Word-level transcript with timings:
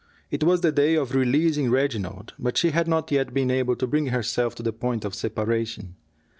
It 0.31 0.43
was 0.43 0.61
the 0.61 0.71
day 0.71 0.95
of 0.95 1.13
releasing 1.13 1.69
Reginald, 1.69 2.33
but 2.39 2.57
she 2.57 2.71
had 2.71 2.87
not 2.87 3.11
yet 3.11 3.35
been 3.35 3.51
able 3.51 3.75
to 3.75 3.85
bring 3.85 4.07
herself 4.07 4.55
to 4.55 4.63
the 4.63 4.73
point 4.73 5.05
of 5.05 5.13
separation. 5.13 5.95